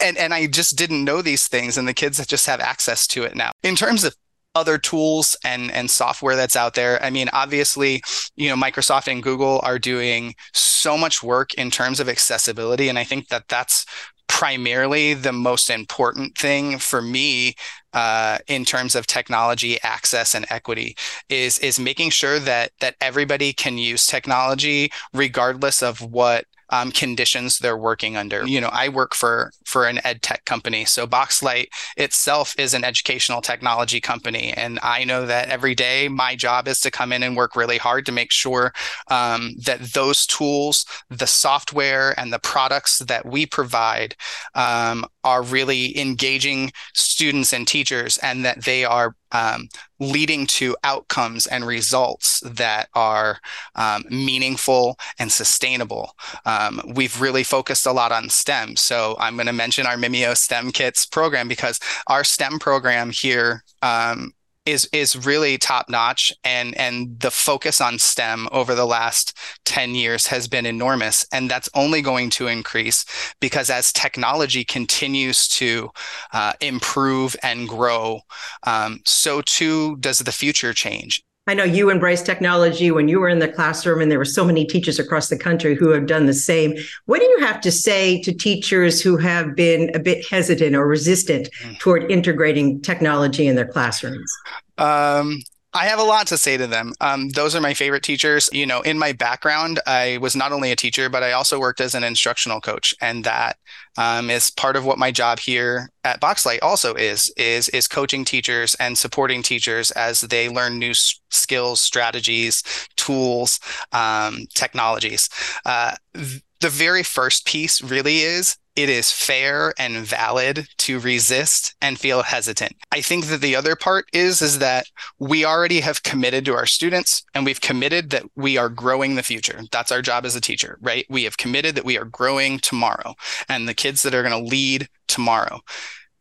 and 0.00 0.16
and 0.18 0.34
I 0.34 0.46
just 0.46 0.76
didn't 0.76 1.04
know 1.04 1.22
these 1.22 1.48
things, 1.48 1.78
and 1.78 1.86
the 1.86 1.94
kids 1.94 2.24
just 2.26 2.46
have 2.46 2.60
access 2.60 3.06
to 3.08 3.22
it 3.22 3.34
now. 3.34 3.52
In 3.62 3.76
terms 3.76 4.04
of 4.04 4.16
other 4.56 4.78
tools 4.78 5.36
and 5.44 5.70
and 5.70 5.90
software 5.90 6.34
that's 6.34 6.56
out 6.56 6.74
there. 6.74 7.02
I 7.04 7.10
mean, 7.10 7.28
obviously, 7.32 8.02
you 8.36 8.48
know, 8.48 8.56
Microsoft 8.56 9.06
and 9.12 9.22
Google 9.22 9.60
are 9.62 9.78
doing 9.78 10.34
so 10.54 10.98
much 10.98 11.22
work 11.22 11.54
in 11.54 11.70
terms 11.70 12.00
of 12.00 12.08
accessibility, 12.08 12.88
and 12.88 12.98
I 12.98 13.04
think 13.04 13.28
that 13.28 13.48
that's 13.48 13.86
primarily 14.28 15.14
the 15.14 15.32
most 15.32 15.70
important 15.70 16.36
thing 16.36 16.78
for 16.78 17.00
me 17.00 17.54
uh, 17.92 18.38
in 18.46 18.64
terms 18.64 18.94
of 18.94 19.06
technology 19.06 19.78
access 19.82 20.34
and 20.34 20.46
equity 20.50 20.96
is 21.28 21.58
is 21.60 21.78
making 21.78 22.10
sure 22.10 22.38
that 22.38 22.72
that 22.80 22.96
everybody 23.00 23.52
can 23.52 23.78
use 23.78 24.06
technology 24.06 24.90
regardless 25.12 25.82
of 25.82 26.00
what 26.00 26.44
um, 26.70 26.90
conditions 26.90 27.58
they're 27.58 27.76
working 27.76 28.16
under. 28.16 28.46
You 28.46 28.60
know, 28.60 28.70
I 28.72 28.88
work 28.88 29.14
for 29.14 29.52
for 29.64 29.86
an 29.86 30.00
ed 30.04 30.22
tech 30.22 30.44
company, 30.44 30.84
so 30.84 31.06
Boxlight 31.06 31.66
itself 31.96 32.54
is 32.58 32.74
an 32.74 32.84
educational 32.84 33.40
technology 33.40 34.00
company, 34.00 34.52
and 34.52 34.78
I 34.82 35.04
know 35.04 35.26
that 35.26 35.48
every 35.48 35.74
day 35.74 36.08
my 36.08 36.34
job 36.34 36.68
is 36.68 36.80
to 36.80 36.90
come 36.90 37.12
in 37.12 37.22
and 37.22 37.36
work 37.36 37.56
really 37.56 37.78
hard 37.78 38.06
to 38.06 38.12
make 38.12 38.32
sure 38.32 38.72
um, 39.08 39.54
that 39.64 39.80
those 39.92 40.26
tools, 40.26 40.84
the 41.08 41.26
software, 41.26 42.18
and 42.18 42.32
the 42.32 42.38
products 42.38 42.98
that 42.98 43.26
we 43.26 43.46
provide 43.46 44.16
um, 44.54 45.04
are 45.26 45.42
really 45.42 45.98
engaging 45.98 46.72
students 46.94 47.52
and 47.52 47.66
teachers, 47.66 48.16
and 48.18 48.44
that 48.44 48.64
they 48.64 48.84
are 48.84 49.16
um, 49.32 49.68
leading 49.98 50.46
to 50.46 50.76
outcomes 50.84 51.46
and 51.46 51.66
results 51.66 52.40
that 52.44 52.88
are 52.94 53.38
um, 53.74 54.04
meaningful 54.08 54.96
and 55.18 55.30
sustainable. 55.30 56.14
Um, 56.44 56.80
we've 56.94 57.20
really 57.20 57.42
focused 57.42 57.86
a 57.86 57.92
lot 57.92 58.12
on 58.12 58.30
STEM. 58.30 58.76
So 58.76 59.16
I'm 59.18 59.34
going 59.34 59.46
to 59.48 59.52
mention 59.52 59.86
our 59.86 59.96
Mimio 59.96 60.36
STEM 60.36 60.70
Kits 60.70 61.06
program 61.06 61.48
because 61.48 61.80
our 62.06 62.22
STEM 62.22 62.60
program 62.60 63.10
here 63.10 63.64
um, 63.82 64.32
is 64.66 64.88
is 64.92 65.24
really 65.26 65.58
top 65.58 65.88
notch. 65.88 66.32
And 66.44 66.76
and 66.76 67.18
the 67.20 67.30
focus 67.30 67.80
on 67.80 67.98
STEM 67.98 68.48
over 68.52 68.74
the 68.74 68.86
last 68.86 69.36
10 69.64 69.94
years 69.94 70.26
has 70.26 70.48
been 70.48 70.66
enormous. 70.66 71.26
And 71.32 71.50
that's 71.50 71.70
only 71.74 72.02
going 72.02 72.30
to 72.30 72.48
increase 72.48 73.04
because 73.40 73.70
as 73.70 73.92
technology 73.92 74.64
continues 74.64 75.48
to 75.48 75.90
uh, 76.32 76.52
improve 76.60 77.36
and 77.42 77.68
grow 77.68 78.20
um, 78.64 79.00
so 79.04 79.42
too 79.42 79.96
does 79.96 80.18
the 80.18 80.32
future 80.32 80.72
change 80.72 81.22
I 81.48 81.54
know 81.54 81.62
you 81.62 81.90
embraced 81.90 82.26
technology 82.26 82.90
when 82.90 83.06
you 83.06 83.20
were 83.20 83.28
in 83.28 83.38
the 83.38 83.48
classroom, 83.48 84.00
and 84.00 84.10
there 84.10 84.18
were 84.18 84.24
so 84.24 84.44
many 84.44 84.64
teachers 84.64 84.98
across 84.98 85.28
the 85.28 85.38
country 85.38 85.76
who 85.76 85.90
have 85.90 86.06
done 86.06 86.26
the 86.26 86.34
same. 86.34 86.76
What 87.04 87.20
do 87.20 87.24
you 87.24 87.38
have 87.40 87.60
to 87.60 87.70
say 87.70 88.20
to 88.22 88.32
teachers 88.32 89.00
who 89.00 89.16
have 89.16 89.54
been 89.54 89.94
a 89.94 90.00
bit 90.00 90.26
hesitant 90.28 90.74
or 90.74 90.88
resistant 90.88 91.48
mm. 91.62 91.78
toward 91.78 92.10
integrating 92.10 92.80
technology 92.80 93.46
in 93.46 93.54
their 93.54 93.66
classrooms? 93.66 94.32
Um, 94.78 95.40
I 95.76 95.84
have 95.84 95.98
a 95.98 96.04
lot 96.04 96.26
to 96.28 96.38
say 96.38 96.56
to 96.56 96.66
them. 96.66 96.94
Um, 97.02 97.28
those 97.28 97.54
are 97.54 97.60
my 97.60 97.74
favorite 97.74 98.02
teachers. 98.02 98.48
You 98.50 98.64
know, 98.64 98.80
in 98.80 98.98
my 98.98 99.12
background, 99.12 99.78
I 99.86 100.18
was 100.22 100.34
not 100.34 100.50
only 100.50 100.72
a 100.72 100.76
teacher, 100.76 101.10
but 101.10 101.22
I 101.22 101.32
also 101.32 101.60
worked 101.60 101.82
as 101.82 101.94
an 101.94 102.02
instructional 102.02 102.62
coach, 102.62 102.94
and 103.02 103.24
that 103.24 103.58
um, 103.98 104.30
is 104.30 104.50
part 104.50 104.76
of 104.76 104.86
what 104.86 104.98
my 104.98 105.10
job 105.10 105.38
here 105.38 105.90
at 106.02 106.20
Boxlight 106.20 106.60
also 106.62 106.94
is 106.94 107.30
is 107.36 107.68
is 107.70 107.86
coaching 107.88 108.24
teachers 108.24 108.74
and 108.76 108.96
supporting 108.96 109.42
teachers 109.42 109.90
as 109.90 110.22
they 110.22 110.48
learn 110.48 110.78
new 110.78 110.92
s- 110.92 111.20
skills, 111.30 111.80
strategies, 111.80 112.62
tools, 112.96 113.60
um, 113.92 114.46
technologies. 114.54 115.28
Uh, 115.66 115.94
th- 116.14 116.42
the 116.60 116.70
very 116.70 117.02
first 117.02 117.44
piece 117.44 117.82
really 117.82 118.20
is 118.20 118.56
it 118.76 118.90
is 118.90 119.10
fair 119.10 119.72
and 119.78 120.06
valid 120.06 120.68
to 120.78 121.00
resist 121.00 121.74
and 121.80 121.98
feel 121.98 122.22
hesitant. 122.22 122.74
I 122.92 123.00
think 123.00 123.26
that 123.26 123.40
the 123.40 123.56
other 123.56 123.74
part 123.74 124.06
is 124.12 124.42
is 124.42 124.58
that 124.58 124.86
we 125.18 125.44
already 125.44 125.80
have 125.80 126.02
committed 126.02 126.44
to 126.44 126.54
our 126.54 126.66
students 126.66 127.24
and 127.34 127.44
we've 127.44 127.60
committed 127.60 128.10
that 128.10 128.24
we 128.36 128.58
are 128.58 128.68
growing 128.68 129.14
the 129.14 129.22
future. 129.22 129.62
That's 129.72 129.90
our 129.90 130.02
job 130.02 130.26
as 130.26 130.36
a 130.36 130.40
teacher, 130.40 130.78
right? 130.82 131.06
We 131.08 131.24
have 131.24 131.38
committed 131.38 131.74
that 131.74 131.86
we 131.86 131.98
are 131.98 132.04
growing 132.04 132.58
tomorrow 132.58 133.14
and 133.48 133.66
the 133.66 133.74
kids 133.74 134.02
that 134.02 134.14
are 134.14 134.22
going 134.22 134.44
to 134.44 134.50
lead 134.50 134.88
tomorrow. 135.08 135.60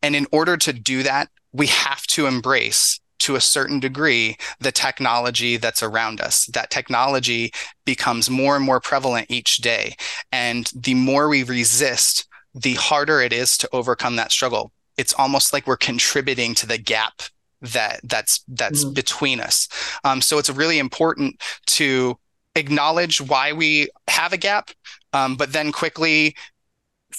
And 0.01 0.15
in 0.15 0.25
order 0.31 0.55
to 0.55 0.71
do 0.71 1.03
that, 1.03 1.29
we 1.51 1.67
have 1.67 2.03
to 2.07 2.25
embrace 2.25 3.00
to 3.19 3.35
a 3.35 3.41
certain 3.41 3.79
degree 3.79 4.38
the 4.59 4.71
technology 4.71 5.57
that's 5.57 5.81
around 5.81 6.21
us. 6.21 6.45
That 6.47 6.69
technology 6.69 7.51
becomes 7.85 8.29
more 8.29 8.55
and 8.55 8.63
more 8.63 8.79
prevalent 8.79 9.27
each 9.29 9.57
day. 9.57 9.95
And 10.31 10.71
the 10.75 10.93
more 10.93 11.27
we 11.27 11.43
resist, 11.43 12.27
the 12.55 12.74
harder 12.75 13.21
it 13.21 13.33
is 13.33 13.57
to 13.59 13.69
overcome 13.71 14.15
that 14.15 14.31
struggle. 14.31 14.71
It's 14.97 15.13
almost 15.13 15.53
like 15.53 15.67
we're 15.67 15.77
contributing 15.77 16.55
to 16.55 16.65
the 16.65 16.77
gap 16.77 17.21
that 17.62 18.00
that's 18.03 18.43
that's 18.47 18.85
mm. 18.85 18.93
between 18.93 19.39
us. 19.39 19.67
Um, 20.03 20.21
so 20.21 20.38
it's 20.38 20.50
really 20.50 20.79
important 20.79 21.41
to 21.67 22.17
acknowledge 22.55 23.19
why 23.19 23.51
we 23.51 23.89
have 24.07 24.33
a 24.33 24.38
gap, 24.38 24.71
um, 25.13 25.35
but 25.35 25.51
then 25.51 25.71
quickly 25.71 26.35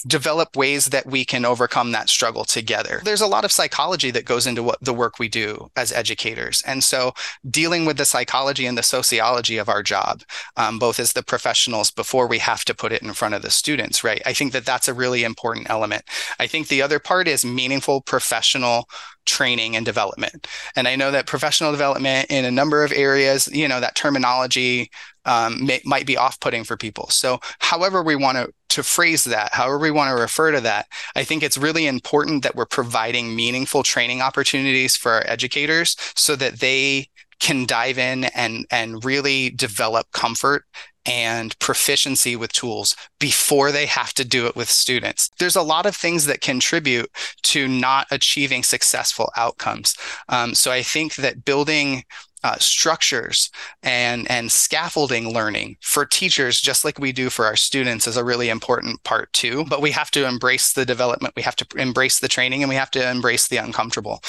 develop 0.05 0.55
ways 0.55 0.87
that 0.87 1.05
we 1.05 1.25
can 1.25 1.45
overcome 1.45 1.91
that 1.91 2.09
struggle 2.09 2.45
together. 2.45 3.01
There's 3.03 3.21
a 3.21 3.27
lot 3.27 3.45
of 3.45 3.51
psychology 3.51 4.11
that 4.11 4.25
goes 4.25 4.47
into 4.47 4.63
what 4.63 4.79
the 4.81 4.93
work 4.93 5.19
we 5.19 5.27
do 5.27 5.69
as 5.75 5.91
educators. 5.91 6.61
And 6.65 6.83
so 6.83 7.13
dealing 7.49 7.85
with 7.85 7.97
the 7.97 8.05
psychology 8.05 8.65
and 8.65 8.77
the 8.77 8.83
sociology 8.83 9.57
of 9.57 9.69
our 9.69 9.83
job, 9.83 10.23
um, 10.55 10.79
both 10.79 10.99
as 10.99 11.13
the 11.13 11.23
professionals 11.23 11.91
before 11.91 12.27
we 12.27 12.39
have 12.39 12.65
to 12.65 12.75
put 12.75 12.91
it 12.91 13.01
in 13.01 13.13
front 13.13 13.35
of 13.35 13.41
the 13.41 13.49
students, 13.49 14.03
right? 14.03 14.21
I 14.25 14.33
think 14.33 14.53
that 14.53 14.65
that's 14.65 14.87
a 14.87 14.93
really 14.93 15.23
important 15.23 15.69
element. 15.69 16.03
I 16.39 16.47
think 16.47 16.67
the 16.67 16.81
other 16.81 16.99
part 16.99 17.27
is 17.27 17.45
meaningful 17.45 18.01
professional 18.01 18.87
training 19.25 19.75
and 19.75 19.85
development. 19.85 20.47
And 20.75 20.87
I 20.87 20.95
know 20.95 21.11
that 21.11 21.27
professional 21.27 21.71
development 21.71 22.31
in 22.31 22.45
a 22.45 22.51
number 22.51 22.83
of 22.83 22.91
areas, 22.91 23.47
you 23.47 23.67
know, 23.67 23.79
that 23.79 23.95
terminology 23.95 24.89
um, 25.25 25.65
may, 25.65 25.81
might 25.83 26.07
be 26.07 26.17
off-putting 26.17 26.63
for 26.63 26.77
people. 26.77 27.09
So, 27.09 27.39
however 27.59 28.01
we 28.01 28.15
want 28.15 28.37
to 28.37 28.53
to 28.77 28.83
phrase 28.83 29.23
that, 29.23 29.53
however 29.53 29.79
we 29.79 29.89
want 29.89 30.09
to 30.09 30.21
refer 30.21 30.51
to 30.51 30.61
that, 30.61 30.85
I 31.15 31.23
think 31.23 31.41
it's 31.41 31.57
really 31.57 31.87
important 31.87 32.43
that 32.43 32.55
we're 32.55 32.67
providing 32.67 33.35
meaningful 33.35 33.81
training 33.81 34.21
opportunities 34.21 34.95
for 34.95 35.13
our 35.13 35.23
educators 35.25 35.95
so 36.15 36.35
that 36.35 36.59
they 36.59 37.09
can 37.39 37.65
dive 37.65 37.97
in 37.97 38.25
and 38.35 38.65
and 38.69 39.03
really 39.03 39.49
develop 39.49 40.11
comfort 40.11 40.63
and 41.07 41.57
proficiency 41.57 42.35
with 42.35 42.53
tools 42.53 42.95
before 43.19 43.71
they 43.71 43.87
have 43.87 44.13
to 44.13 44.25
do 44.25 44.45
it 44.45 44.55
with 44.55 44.69
students. 44.69 45.31
There's 45.39 45.55
a 45.55 45.61
lot 45.63 45.87
of 45.87 45.95
things 45.95 46.25
that 46.25 46.41
contribute 46.41 47.09
to 47.43 47.67
not 47.67 48.05
achieving 48.11 48.61
successful 48.61 49.31
outcomes. 49.37 49.95
Um, 50.29 50.53
so 50.53 50.71
I 50.71 50.83
think 50.83 51.15
that 51.15 51.45
building 51.45 52.03
uh, 52.43 52.57
structures 52.59 53.49
and 53.83 54.29
and 54.29 54.51
scaffolding 54.51 55.33
learning 55.33 55.77
for 55.81 56.05
teachers 56.05 56.61
just 56.61 56.85
like 56.85 56.99
we 56.99 57.11
do 57.11 57.29
for 57.29 57.45
our 57.45 57.55
students 57.55 58.07
is 58.07 58.17
a 58.17 58.23
really 58.23 58.49
important 58.49 59.03
part 59.03 59.31
too. 59.33 59.65
But 59.65 59.81
we 59.81 59.91
have 59.91 60.11
to 60.11 60.25
embrace 60.25 60.73
the 60.73 60.85
development 60.85 61.35
we 61.35 61.41
have 61.41 61.55
to 61.57 61.65
embrace 61.77 62.19
the 62.19 62.27
training 62.27 62.63
and 62.63 62.69
we 62.69 62.75
have 62.75 62.91
to 62.91 63.09
embrace 63.09 63.47
the 63.47 63.57
uncomfortable. 63.57 64.21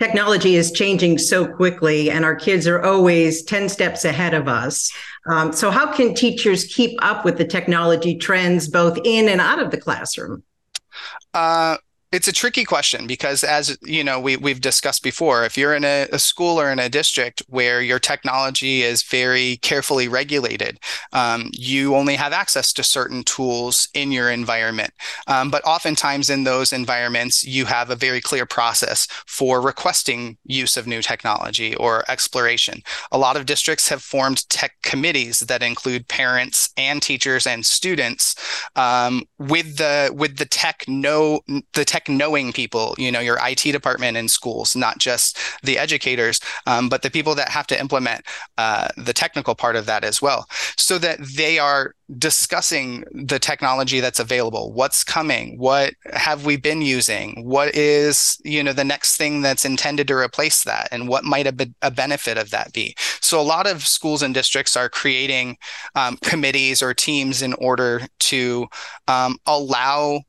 Technology 0.00 0.56
is 0.56 0.72
changing 0.72 1.18
so 1.18 1.46
quickly 1.46 2.10
and 2.10 2.24
our 2.24 2.34
kids 2.34 2.66
are 2.66 2.82
always 2.82 3.44
10 3.44 3.68
steps 3.68 4.04
ahead 4.04 4.34
of 4.34 4.48
us. 4.48 4.92
Um, 5.30 5.52
so 5.52 5.70
how 5.70 5.92
can 5.92 6.14
teachers 6.14 6.64
keep 6.64 6.98
up 7.00 7.24
with 7.24 7.38
the 7.38 7.44
technology 7.44 8.16
trends 8.16 8.68
both 8.68 8.98
in 9.04 9.28
and 9.28 9.40
out 9.40 9.62
of 9.62 9.70
the 9.70 9.78
classroom? 9.78 10.42
Uh, 11.32 11.76
it's 12.14 12.28
a 12.28 12.32
tricky 12.32 12.64
question 12.64 13.08
because 13.08 13.42
as 13.42 13.76
you 13.82 14.04
know 14.04 14.20
we, 14.20 14.36
we've 14.36 14.60
discussed 14.60 15.02
before 15.02 15.44
if 15.44 15.58
you're 15.58 15.74
in 15.74 15.84
a, 15.84 16.06
a 16.12 16.18
school 16.18 16.60
or 16.60 16.70
in 16.70 16.78
a 16.78 16.88
district 16.88 17.42
where 17.48 17.82
your 17.82 17.98
technology 17.98 18.82
is 18.82 19.02
very 19.02 19.56
carefully 19.58 20.06
regulated 20.06 20.78
um, 21.12 21.50
you 21.52 21.96
only 21.96 22.14
have 22.14 22.32
access 22.32 22.72
to 22.72 22.84
certain 22.84 23.24
tools 23.24 23.88
in 23.94 24.12
your 24.12 24.30
environment. 24.30 24.92
Um, 25.26 25.50
but 25.50 25.64
oftentimes 25.64 26.30
in 26.30 26.44
those 26.44 26.72
environments 26.72 27.44
you 27.44 27.64
have 27.64 27.90
a 27.90 27.96
very 27.96 28.20
clear 28.20 28.46
process 28.46 29.08
for 29.26 29.60
requesting 29.60 30.36
use 30.44 30.76
of 30.76 30.86
new 30.86 31.02
technology 31.02 31.74
or 31.76 32.04
exploration. 32.08 32.82
A 33.10 33.18
lot 33.18 33.36
of 33.36 33.46
districts 33.46 33.88
have 33.88 34.02
formed 34.02 34.48
tech 34.50 34.72
committees 34.82 35.40
that 35.40 35.62
include 35.62 36.06
parents 36.06 36.70
and 36.76 37.02
teachers 37.02 37.46
and 37.46 37.66
students 37.66 38.36
um, 38.76 39.24
with 39.38 39.78
the 39.78 40.12
with 40.14 40.36
the 40.36 40.46
tech 40.46 40.84
know 40.86 41.40
the 41.72 41.84
tech 41.84 42.03
knowing 42.08 42.52
people, 42.52 42.94
you 42.98 43.10
know, 43.10 43.20
your 43.20 43.38
IT 43.40 43.60
department 43.72 44.16
in 44.16 44.28
schools, 44.28 44.76
not 44.76 44.98
just 44.98 45.38
the 45.62 45.78
educators, 45.78 46.40
um, 46.66 46.88
but 46.88 47.02
the 47.02 47.10
people 47.10 47.34
that 47.34 47.48
have 47.48 47.66
to 47.68 47.78
implement 47.78 48.24
uh, 48.58 48.88
the 48.96 49.12
technical 49.12 49.54
part 49.54 49.76
of 49.76 49.86
that 49.86 50.04
as 50.04 50.20
well, 50.20 50.46
so 50.76 50.98
that 50.98 51.18
they 51.20 51.58
are 51.58 51.94
discussing 52.18 53.04
the 53.12 53.38
technology 53.38 53.98
that's 53.98 54.20
available 54.20 54.70
what's 54.74 55.02
coming 55.02 55.56
what 55.58 55.94
have 56.12 56.44
we 56.44 56.54
been 56.54 56.82
using 56.82 57.42
what 57.48 57.74
is 57.74 58.38
you 58.44 58.62
know 58.62 58.74
the 58.74 58.84
next 58.84 59.16
thing 59.16 59.40
that's 59.40 59.64
intended 59.64 60.06
to 60.06 60.14
replace 60.14 60.64
that 60.64 60.86
and 60.92 61.08
what 61.08 61.24
might 61.24 61.46
a, 61.46 61.70
a 61.82 61.90
benefit 61.90 62.38
of 62.38 62.50
that 62.50 62.72
be. 62.72 62.94
So 63.20 63.40
a 63.40 63.42
lot 63.42 63.66
of 63.66 63.86
schools 63.86 64.22
and 64.22 64.34
districts 64.34 64.76
are 64.76 64.88
creating 64.88 65.56
um, 65.94 66.16
committees 66.18 66.82
or 66.82 66.94
teams 66.94 67.42
in 67.42 67.54
order 67.54 68.02
to 68.20 68.66
um, 69.08 69.38
allow 69.46 70.22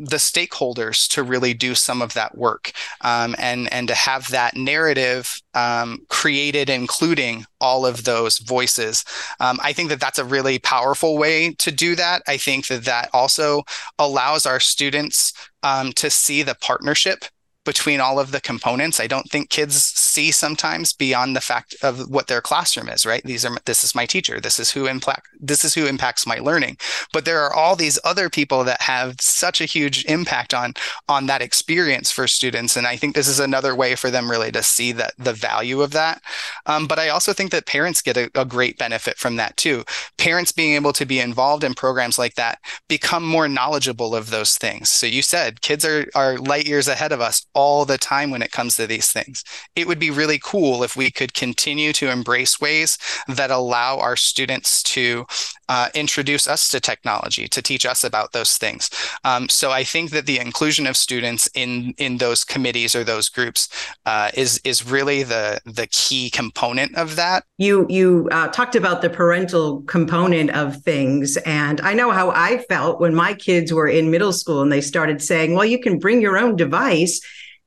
the 0.00 0.16
stakeholders 0.16 1.06
to 1.08 1.22
really 1.22 1.54
do 1.54 1.74
some 1.74 2.00
of 2.00 2.14
that 2.14 2.36
work 2.36 2.72
um, 3.02 3.36
and 3.38 3.72
and 3.72 3.88
to 3.88 3.94
have 3.94 4.28
that 4.30 4.56
narrative 4.56 5.40
um, 5.54 5.98
created 6.08 6.70
including 6.70 7.44
all 7.60 7.84
of 7.84 8.04
those 8.04 8.38
voices. 8.38 9.04
Um, 9.40 9.58
i 9.62 9.72
think 9.72 9.90
that 9.90 10.00
that's 10.00 10.18
a 10.18 10.24
really 10.24 10.58
powerful 10.58 11.18
way 11.18 11.54
to 11.58 11.70
do 11.70 11.94
that. 11.96 12.22
I 12.26 12.36
think 12.36 12.66
that 12.68 12.84
that 12.84 13.10
also 13.12 13.62
allows 13.98 14.46
our 14.46 14.60
students 14.60 15.32
um, 15.62 15.92
to 15.92 16.10
see 16.10 16.42
the 16.42 16.54
partnership 16.54 17.24
between 17.64 18.00
all 18.00 18.18
of 18.18 18.32
the 18.32 18.40
components. 18.40 19.00
I 19.00 19.06
don't 19.06 19.28
think 19.28 19.50
kids 19.50 19.76
see 19.76 20.30
sometimes 20.30 20.92
beyond 20.92 21.36
the 21.36 21.40
fact 21.40 21.74
of 21.82 22.08
what 22.08 22.26
their 22.26 22.40
classroom 22.40 22.88
is, 22.88 23.04
right? 23.04 23.22
These 23.22 23.44
are 23.44 23.56
this 23.66 23.84
is 23.84 23.94
my 23.94 24.06
teacher. 24.06 24.40
This 24.40 24.58
is 24.58 24.70
who 24.70 24.86
impact 24.86 25.28
this 25.38 25.64
is 25.64 25.74
who 25.74 25.86
impacts 25.86 26.26
my 26.26 26.38
learning. 26.38 26.78
But 27.12 27.24
there 27.24 27.42
are 27.42 27.52
all 27.52 27.76
these 27.76 27.98
other 28.04 28.30
people 28.30 28.64
that 28.64 28.80
have 28.82 29.20
such 29.20 29.60
a 29.60 29.66
huge 29.66 30.04
impact 30.06 30.54
on 30.54 30.74
on 31.08 31.26
that 31.26 31.42
experience 31.42 32.10
for 32.10 32.26
students. 32.26 32.76
And 32.76 32.86
I 32.86 32.96
think 32.96 33.14
this 33.14 33.28
is 33.28 33.40
another 33.40 33.74
way 33.74 33.94
for 33.94 34.10
them 34.10 34.30
really 34.30 34.52
to 34.52 34.62
see 34.62 34.92
that 34.92 35.12
the 35.18 35.32
value 35.32 35.82
of 35.82 35.90
that. 35.92 36.22
Um, 36.66 36.86
but 36.86 36.98
I 36.98 37.10
also 37.10 37.32
think 37.32 37.50
that 37.50 37.66
parents 37.66 38.00
get 38.00 38.16
a, 38.16 38.30
a 38.34 38.44
great 38.44 38.78
benefit 38.78 39.18
from 39.18 39.36
that 39.36 39.56
too. 39.56 39.84
Parents 40.16 40.52
being 40.52 40.74
able 40.74 40.94
to 40.94 41.04
be 41.04 41.20
involved 41.20 41.64
in 41.64 41.74
programs 41.74 42.18
like 42.18 42.34
that 42.36 42.58
become 42.88 43.26
more 43.26 43.48
knowledgeable 43.48 44.14
of 44.14 44.30
those 44.30 44.56
things. 44.56 44.88
So 44.88 45.06
you 45.06 45.20
said 45.20 45.60
kids 45.60 45.84
are 45.84 46.06
are 46.14 46.38
light 46.38 46.66
years 46.66 46.88
ahead 46.88 47.12
of 47.12 47.20
us 47.20 47.46
all 47.54 47.84
the 47.84 47.98
time 47.98 48.30
when 48.30 48.42
it 48.42 48.52
comes 48.52 48.76
to 48.76 48.86
these 48.86 49.10
things. 49.10 49.44
It 49.76 49.86
would 49.86 49.98
be 49.98 50.10
really 50.10 50.38
cool 50.42 50.82
if 50.82 50.96
we 50.96 51.10
could 51.10 51.34
continue 51.34 51.92
to 51.94 52.10
embrace 52.10 52.60
ways 52.60 52.98
that 53.28 53.50
allow 53.50 53.98
our 53.98 54.16
students 54.16 54.82
to 54.84 55.26
uh, 55.70 55.88
introduce 55.94 56.48
us 56.48 56.68
to 56.68 56.80
technology, 56.80 57.46
to 57.46 57.62
teach 57.62 57.86
us 57.86 58.02
about 58.02 58.32
those 58.32 58.58
things. 58.58 58.90
Um, 59.22 59.48
so 59.48 59.70
I 59.70 59.84
think 59.84 60.10
that 60.10 60.26
the 60.26 60.40
inclusion 60.40 60.84
of 60.88 60.96
students 60.96 61.48
in 61.54 61.94
in 61.96 62.18
those 62.18 62.42
committees 62.44 62.96
or 62.96 63.04
those 63.04 63.28
groups 63.28 63.68
uh, 64.04 64.30
is 64.34 64.60
is 64.64 64.90
really 64.90 65.22
the 65.22 65.60
the 65.64 65.86
key 65.86 66.28
component 66.28 66.96
of 66.96 67.14
that. 67.14 67.44
You 67.56 67.86
you 67.88 68.28
uh, 68.32 68.48
talked 68.48 68.74
about 68.74 69.00
the 69.00 69.10
parental 69.10 69.82
component 69.82 70.50
of 70.50 70.82
things, 70.82 71.36
and 71.46 71.80
I 71.82 71.94
know 71.94 72.10
how 72.10 72.30
I 72.30 72.58
felt 72.68 73.00
when 73.00 73.14
my 73.14 73.32
kids 73.34 73.72
were 73.72 73.86
in 73.88 74.10
middle 74.10 74.32
school 74.32 74.62
and 74.62 74.72
they 74.72 74.80
started 74.80 75.22
saying, 75.22 75.54
"Well, 75.54 75.64
you 75.64 75.78
can 75.78 76.00
bring 76.00 76.20
your 76.20 76.36
own 76.36 76.56
device." 76.56 77.20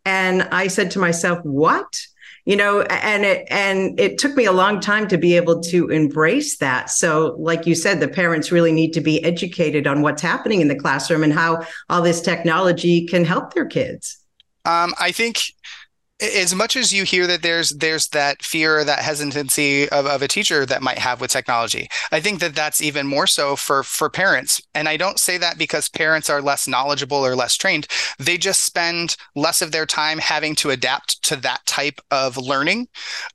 And 0.05 0.41
I 0.51 0.67
said 0.67 0.91
to 0.91 0.99
myself, 0.99 1.39
what? 1.43 1.87
You 2.45 2.57
know, 2.57 2.81
and 2.81 3.23
it 3.23 3.47
and 3.49 3.97
it 3.97 4.17
took 4.17 4.35
me 4.35 4.43
a 4.43 4.51
long 4.51 4.81
time 4.81 5.07
to 5.07 5.17
be 5.17 5.37
able 5.37 5.61
to 5.61 5.87
embrace 5.89 6.57
that. 6.57 6.89
So, 6.89 7.37
like 7.39 7.65
you 7.65 7.73
said, 7.73 8.01
the 8.01 8.09
parents 8.09 8.51
really 8.51 8.73
need 8.73 8.91
to 8.93 9.01
be 9.01 9.23
educated 9.23 9.87
on 9.87 10.01
what's 10.01 10.21
happening 10.21 10.59
in 10.59 10.67
the 10.67 10.75
classroom 10.75 11.23
and 11.23 11.31
how 11.31 11.65
all 11.89 12.01
this 12.01 12.19
technology 12.19 13.07
can 13.07 13.23
help 13.23 13.53
their 13.53 13.65
kids. 13.65 14.17
Um, 14.65 14.93
I 14.99 15.11
think 15.11 15.53
as 16.23 16.55
much 16.55 16.75
as 16.75 16.93
you 16.93 17.03
hear 17.03 17.27
that 17.27 17.41
there's 17.41 17.69
there's 17.71 18.07
that 18.09 18.41
fear 18.43 18.83
that 18.83 18.99
hesitancy 18.99 19.89
of, 19.89 20.05
of 20.05 20.21
a 20.21 20.27
teacher 20.27 20.65
that 20.65 20.81
might 20.81 20.97
have 20.97 21.19
with 21.21 21.31
technology 21.31 21.87
i 22.11 22.19
think 22.19 22.39
that 22.39 22.55
that's 22.55 22.81
even 22.81 23.05
more 23.05 23.27
so 23.27 23.55
for 23.55 23.83
for 23.83 24.09
parents. 24.09 24.61
And 24.73 24.87
i 24.89 24.97
don't 24.97 25.19
say 25.19 25.37
that 25.37 25.57
because 25.57 25.89
parents 25.89 26.29
are 26.29 26.41
less 26.41 26.67
knowledgeable 26.67 27.25
or 27.25 27.35
less 27.35 27.55
trained. 27.55 27.87
They 28.19 28.37
just 28.37 28.63
spend 28.63 29.15
less 29.35 29.61
of 29.61 29.71
their 29.71 29.85
time 29.85 30.19
having 30.19 30.55
to 30.55 30.69
adapt 30.69 31.21
to 31.23 31.35
that 31.37 31.65
type 31.65 31.99
of 32.11 32.37
learning. 32.37 32.87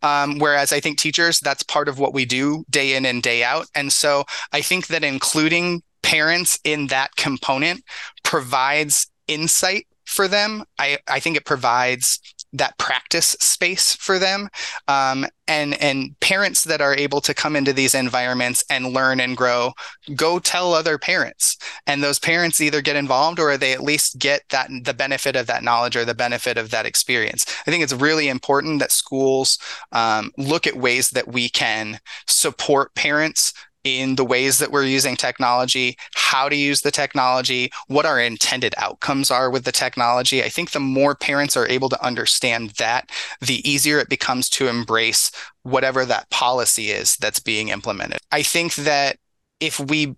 Um, 0.02 0.38
whereas 0.38 0.72
i 0.72 0.80
think 0.80 0.98
teachers 0.98 1.40
that's 1.40 1.62
part 1.62 1.88
of 1.88 1.98
what 1.98 2.14
we 2.14 2.24
do 2.24 2.64
day 2.70 2.94
in 2.94 3.06
and 3.06 3.22
day 3.22 3.44
out. 3.44 3.66
And 3.74 3.92
so 3.92 4.24
i 4.52 4.60
think 4.60 4.86
that 4.88 5.04
including 5.04 5.82
parents 6.02 6.58
in 6.64 6.86
that 6.88 7.16
component 7.16 7.82
provides 8.22 9.08
insight 9.26 9.86
for 10.04 10.26
them. 10.26 10.64
I 10.78 10.98
i 11.08 11.20
think 11.20 11.36
it 11.36 11.44
provides 11.44 12.20
that 12.52 12.76
practice 12.78 13.36
space 13.40 13.94
for 13.96 14.18
them 14.18 14.48
um, 14.88 15.26
and 15.46 15.80
and 15.82 16.18
parents 16.20 16.64
that 16.64 16.80
are 16.80 16.94
able 16.94 17.20
to 17.20 17.34
come 17.34 17.56
into 17.56 17.72
these 17.72 17.94
environments 17.94 18.64
and 18.70 18.92
learn 18.92 19.20
and 19.20 19.36
grow 19.36 19.72
go 20.14 20.38
tell 20.38 20.72
other 20.72 20.98
parents. 20.98 21.56
And 21.86 22.02
those 22.02 22.18
parents 22.18 22.60
either 22.60 22.80
get 22.80 22.96
involved 22.96 23.38
or 23.38 23.56
they 23.56 23.72
at 23.72 23.82
least 23.82 24.18
get 24.18 24.42
that 24.50 24.70
the 24.84 24.94
benefit 24.94 25.36
of 25.36 25.46
that 25.46 25.62
knowledge 25.62 25.96
or 25.96 26.04
the 26.04 26.14
benefit 26.14 26.58
of 26.58 26.70
that 26.70 26.86
experience. 26.86 27.46
I 27.66 27.70
think 27.70 27.82
it's 27.82 27.92
really 27.92 28.28
important 28.28 28.80
that 28.80 28.92
schools 28.92 29.58
um, 29.92 30.30
look 30.36 30.66
at 30.66 30.76
ways 30.76 31.10
that 31.10 31.28
we 31.28 31.48
can 31.48 32.00
support 32.26 32.94
parents 32.94 33.52
in 33.84 34.16
the 34.16 34.24
ways 34.24 34.58
that 34.58 34.70
we're 34.70 34.84
using 34.84 35.16
technology, 35.16 35.96
how 36.14 36.48
to 36.48 36.56
use 36.56 36.82
the 36.82 36.90
technology, 36.90 37.70
what 37.86 38.06
our 38.06 38.20
intended 38.20 38.74
outcomes 38.76 39.30
are 39.30 39.50
with 39.50 39.64
the 39.64 39.72
technology. 39.72 40.42
I 40.42 40.48
think 40.48 40.70
the 40.70 40.80
more 40.80 41.14
parents 41.14 41.56
are 41.56 41.68
able 41.68 41.88
to 41.88 42.04
understand 42.04 42.70
that, 42.78 43.10
the 43.40 43.68
easier 43.68 43.98
it 43.98 44.08
becomes 44.08 44.48
to 44.50 44.68
embrace 44.68 45.30
whatever 45.62 46.04
that 46.04 46.28
policy 46.30 46.90
is 46.90 47.16
that's 47.16 47.40
being 47.40 47.68
implemented. 47.68 48.20
I 48.32 48.42
think 48.42 48.74
that 48.76 49.18
if 49.60 49.80
we 49.80 50.16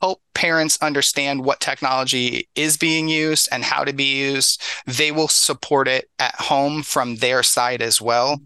help 0.00 0.22
parents 0.34 0.78
understand 0.80 1.44
what 1.44 1.60
technology 1.60 2.48
is 2.54 2.76
being 2.76 3.08
used 3.08 3.48
and 3.50 3.64
how 3.64 3.84
to 3.84 3.92
be 3.92 4.16
used, 4.16 4.62
they 4.86 5.10
will 5.10 5.28
support 5.28 5.88
it 5.88 6.08
at 6.18 6.34
home 6.36 6.82
from 6.82 7.16
their 7.16 7.42
side 7.42 7.82
as 7.82 8.00
well. 8.00 8.40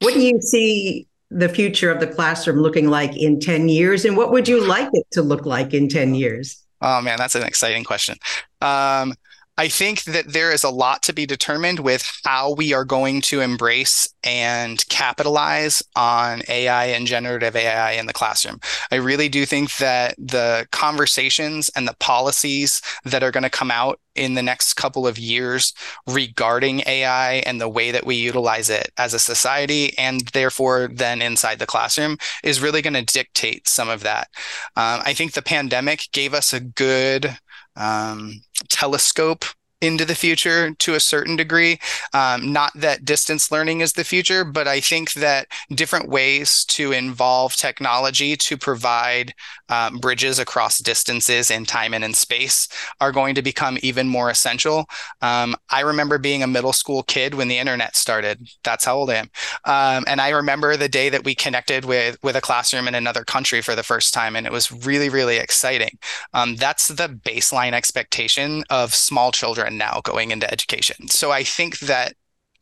What 0.00 0.14
do 0.14 0.20
you 0.20 0.40
see 0.40 1.07
the 1.30 1.48
future 1.48 1.90
of 1.90 2.00
the 2.00 2.06
classroom 2.06 2.58
looking 2.58 2.88
like 2.88 3.16
in 3.16 3.40
10 3.40 3.68
years? 3.68 4.04
And 4.04 4.16
what 4.16 4.32
would 4.32 4.48
you 4.48 4.66
like 4.66 4.88
it 4.92 5.06
to 5.12 5.22
look 5.22 5.46
like 5.46 5.74
in 5.74 5.88
10 5.88 6.14
years? 6.14 6.64
Oh, 6.80 7.00
man, 7.00 7.18
that's 7.18 7.34
an 7.34 7.42
exciting 7.42 7.84
question. 7.84 8.16
Um, 8.60 9.14
I 9.58 9.66
think 9.66 10.04
that 10.04 10.32
there 10.32 10.52
is 10.52 10.62
a 10.62 10.70
lot 10.70 11.02
to 11.02 11.12
be 11.12 11.26
determined 11.26 11.80
with 11.80 12.08
how 12.24 12.54
we 12.54 12.72
are 12.72 12.84
going 12.84 13.20
to 13.22 13.40
embrace 13.40 14.08
and 14.22 14.88
capitalize 14.88 15.82
on 15.96 16.42
AI 16.48 16.86
and 16.86 17.08
generative 17.08 17.56
AI 17.56 17.92
in 17.92 18.06
the 18.06 18.12
classroom. 18.12 18.60
I 18.92 18.96
really 18.96 19.28
do 19.28 19.44
think 19.44 19.76
that 19.78 20.14
the 20.16 20.68
conversations 20.70 21.70
and 21.74 21.88
the 21.88 21.96
policies 21.98 22.80
that 23.04 23.24
are 23.24 23.32
going 23.32 23.42
to 23.42 23.50
come 23.50 23.72
out 23.72 23.98
in 24.14 24.34
the 24.34 24.42
next 24.44 24.74
couple 24.74 25.08
of 25.08 25.18
years 25.18 25.72
regarding 26.06 26.82
AI 26.86 27.34
and 27.46 27.60
the 27.60 27.68
way 27.68 27.90
that 27.90 28.06
we 28.06 28.14
utilize 28.14 28.70
it 28.70 28.92
as 28.96 29.12
a 29.12 29.18
society 29.18 29.96
and 29.98 30.20
therefore 30.28 30.88
then 30.92 31.20
inside 31.20 31.58
the 31.58 31.66
classroom 31.66 32.16
is 32.44 32.60
really 32.60 32.82
going 32.82 32.94
to 32.94 33.04
dictate 33.04 33.66
some 33.66 33.88
of 33.88 34.04
that. 34.04 34.28
Um, 34.76 35.00
I 35.04 35.14
think 35.14 35.32
the 35.32 35.42
pandemic 35.42 36.08
gave 36.12 36.32
us 36.32 36.52
a 36.52 36.60
good 36.60 37.38
um, 37.78 38.42
telescope 38.68 39.44
into 39.80 40.04
the 40.04 40.14
future 40.14 40.74
to 40.74 40.94
a 40.94 41.00
certain 41.00 41.36
degree. 41.36 41.78
Um, 42.12 42.52
not 42.52 42.72
that 42.74 43.04
distance 43.04 43.52
learning 43.52 43.80
is 43.80 43.92
the 43.92 44.04
future, 44.04 44.44
but 44.44 44.66
I 44.66 44.80
think 44.80 45.12
that 45.12 45.46
different 45.72 46.08
ways 46.08 46.64
to 46.66 46.92
involve 46.92 47.54
technology 47.54 48.36
to 48.36 48.56
provide 48.56 49.34
um, 49.68 49.98
bridges 49.98 50.38
across 50.38 50.78
distances 50.78 51.50
in 51.50 51.64
time 51.64 51.94
and 51.94 52.02
in 52.02 52.14
space 52.14 52.68
are 53.00 53.12
going 53.12 53.34
to 53.36 53.42
become 53.42 53.78
even 53.82 54.08
more 54.08 54.30
essential. 54.30 54.86
Um, 55.22 55.54
I 55.70 55.80
remember 55.80 56.18
being 56.18 56.42
a 56.42 56.48
middle 56.48 56.72
school 56.72 57.02
kid 57.04 57.34
when 57.34 57.48
the 57.48 57.58
internet 57.58 57.94
started. 57.94 58.48
That's 58.64 58.84
how 58.84 58.96
old 58.96 59.10
I 59.10 59.14
am. 59.14 59.30
Um, 59.64 60.04
and 60.08 60.20
I 60.20 60.30
remember 60.30 60.76
the 60.76 60.88
day 60.88 61.08
that 61.10 61.24
we 61.24 61.34
connected 61.34 61.84
with 61.84 62.18
with 62.22 62.36
a 62.36 62.40
classroom 62.40 62.88
in 62.88 62.94
another 62.94 63.24
country 63.24 63.60
for 63.60 63.74
the 63.76 63.82
first 63.82 64.12
time, 64.12 64.34
and 64.34 64.46
it 64.46 64.52
was 64.52 64.72
really, 64.72 65.08
really 65.08 65.36
exciting. 65.36 65.98
Um, 66.34 66.56
that's 66.56 66.88
the 66.88 67.08
baseline 67.08 67.72
expectation 67.72 68.64
of 68.70 68.94
small 68.94 69.30
children 69.30 69.67
now 69.76 70.00
going 70.04 70.30
into 70.30 70.50
education. 70.50 71.08
So 71.08 71.30
I 71.30 71.42
think 71.42 71.80
that 71.80 72.14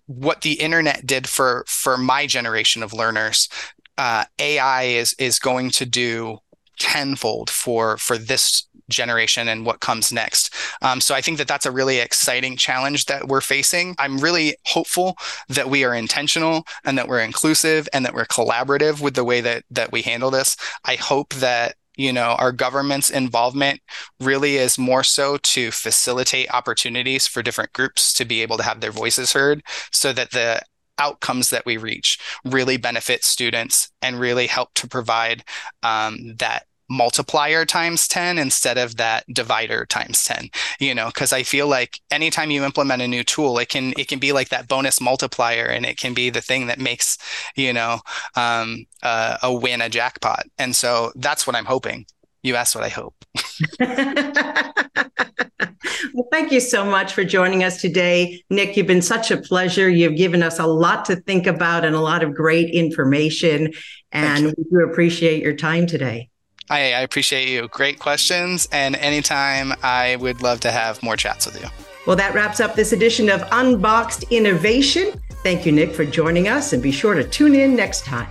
what 0.06 0.42
the 0.42 0.54
internet 0.54 1.06
did 1.06 1.28
for 1.28 1.64
for 1.66 1.96
my 1.96 2.26
generation 2.26 2.82
of 2.82 2.92
learners, 2.92 3.48
uh, 3.98 4.24
AI 4.38 4.82
is 4.84 5.14
is 5.18 5.38
going 5.38 5.70
to 5.70 5.86
do 5.86 6.38
tenfold 6.78 7.50
for 7.50 7.96
for 7.96 8.18
this 8.18 8.66
generation 8.88 9.48
and 9.48 9.66
what 9.66 9.80
comes 9.80 10.12
next. 10.12 10.54
Um, 10.82 11.00
so 11.00 11.14
I 11.14 11.20
think 11.20 11.38
that 11.38 11.48
that's 11.48 11.66
a 11.66 11.70
really 11.70 11.98
exciting 11.98 12.56
challenge 12.56 13.06
that 13.06 13.26
we're 13.26 13.40
facing. 13.40 13.96
I'm 13.98 14.18
really 14.18 14.56
hopeful 14.64 15.16
that 15.48 15.68
we 15.68 15.84
are 15.84 15.94
intentional 15.94 16.64
and 16.84 16.96
that 16.96 17.08
we're 17.08 17.20
inclusive 17.20 17.88
and 17.92 18.04
that 18.04 18.14
we're 18.14 18.26
collaborative 18.26 19.00
with 19.00 19.14
the 19.14 19.24
way 19.24 19.40
that 19.40 19.64
that 19.70 19.92
we 19.92 20.02
handle 20.02 20.30
this. 20.30 20.56
I 20.84 20.96
hope 20.96 21.34
that 21.34 21.76
you 21.96 22.12
know 22.12 22.36
our 22.38 22.52
government's 22.52 23.10
involvement 23.10 23.80
really 24.20 24.56
is 24.56 24.78
more 24.78 25.02
so 25.02 25.36
to 25.38 25.70
facilitate 25.70 26.52
opportunities 26.52 27.26
for 27.26 27.42
different 27.42 27.72
groups 27.72 28.12
to 28.12 28.24
be 28.24 28.42
able 28.42 28.56
to 28.56 28.62
have 28.62 28.80
their 28.80 28.92
voices 28.92 29.32
heard 29.32 29.62
so 29.90 30.12
that 30.12 30.30
the 30.30 30.60
outcomes 30.98 31.50
that 31.50 31.66
we 31.66 31.76
reach 31.76 32.18
really 32.44 32.76
benefit 32.76 33.22
students 33.24 33.90
and 34.00 34.18
really 34.18 34.46
help 34.46 34.72
to 34.74 34.88
provide 34.88 35.44
um, 35.82 36.34
that 36.38 36.64
multiplier 36.88 37.64
times 37.64 38.06
10 38.08 38.38
instead 38.38 38.78
of 38.78 38.96
that 38.96 39.24
divider 39.32 39.86
times 39.86 40.22
10 40.24 40.50
you 40.78 40.94
know 40.94 41.06
because 41.06 41.32
i 41.32 41.42
feel 41.42 41.66
like 41.66 42.00
anytime 42.10 42.50
you 42.50 42.64
implement 42.64 43.02
a 43.02 43.08
new 43.08 43.24
tool 43.24 43.58
it 43.58 43.68
can 43.68 43.92
it 43.98 44.08
can 44.08 44.18
be 44.18 44.32
like 44.32 44.48
that 44.50 44.68
bonus 44.68 45.00
multiplier 45.00 45.64
and 45.64 45.84
it 45.84 45.96
can 45.96 46.14
be 46.14 46.30
the 46.30 46.40
thing 46.40 46.66
that 46.66 46.78
makes 46.78 47.18
you 47.56 47.72
know 47.72 48.00
um, 48.36 48.86
uh, 49.02 49.38
a 49.42 49.52
win 49.54 49.80
a 49.80 49.88
jackpot. 49.88 50.44
And 50.58 50.74
so 50.74 51.12
that's 51.16 51.46
what 51.46 51.56
i'm 51.56 51.64
hoping. 51.64 52.06
You 52.42 52.56
asked 52.56 52.74
what 52.74 52.84
i 52.84 52.88
hope. 52.88 53.14
Well 56.12 56.28
thank 56.30 56.52
you 56.52 56.60
so 56.60 56.84
much 56.84 57.12
for 57.12 57.24
joining 57.24 57.62
us 57.62 57.80
today. 57.80 58.42
Nick 58.50 58.76
you've 58.76 58.86
been 58.86 59.02
such 59.02 59.30
a 59.30 59.36
pleasure. 59.36 59.88
You've 59.88 60.16
given 60.16 60.42
us 60.42 60.58
a 60.58 60.66
lot 60.66 61.04
to 61.06 61.16
think 61.16 61.46
about 61.46 61.84
and 61.84 61.94
a 61.94 62.00
lot 62.00 62.22
of 62.22 62.34
great 62.34 62.70
information 62.70 63.72
and 64.12 64.46
we 64.46 64.64
do 64.70 64.80
appreciate 64.90 65.42
your 65.42 65.54
time 65.54 65.86
today 65.86 66.30
I, 66.70 66.92
I 66.92 67.00
appreciate 67.00 67.48
you. 67.48 67.68
Great 67.68 67.98
questions. 67.98 68.68
And 68.72 68.96
anytime 68.96 69.72
I 69.82 70.16
would 70.16 70.42
love 70.42 70.60
to 70.60 70.70
have 70.70 71.02
more 71.02 71.16
chats 71.16 71.46
with 71.46 71.60
you. 71.62 71.68
Well, 72.06 72.16
that 72.16 72.34
wraps 72.34 72.60
up 72.60 72.74
this 72.74 72.92
edition 72.92 73.28
of 73.28 73.42
Unboxed 73.50 74.24
Innovation. 74.30 75.20
Thank 75.42 75.66
you, 75.66 75.72
Nick, 75.72 75.92
for 75.92 76.04
joining 76.04 76.48
us, 76.48 76.72
and 76.72 76.82
be 76.82 76.92
sure 76.92 77.14
to 77.14 77.24
tune 77.24 77.54
in 77.54 77.74
next 77.76 78.04
time. 78.04 78.26